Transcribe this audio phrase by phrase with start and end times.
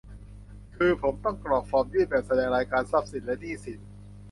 [0.75, 3.79] คือผมต้องกรอกฟอร์มยื่นแบบแสดงรายการทรัพย์สินและหนี้สิน